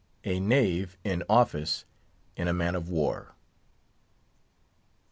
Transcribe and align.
A 0.23 0.39
KNAVE 0.39 0.97
IN 1.03 1.21
OFFICE 1.29 1.85
IN 2.35 2.47
A 2.47 2.53
MAN 2.53 2.73
OF 2.73 2.89
WAR. 2.89 3.35